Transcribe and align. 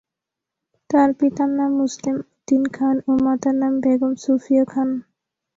তার 0.89 1.09
পিতার 1.19 1.49
নাম 1.59 1.71
মোসলেম 1.79 2.15
উদ্দিন 2.23 2.63
খান 2.75 2.95
ও 3.07 3.11
মাতার 3.25 3.55
নাম 3.61 3.73
বেগম 3.83 4.13
সুফিয়া 4.23 4.63
খান। 4.65 4.89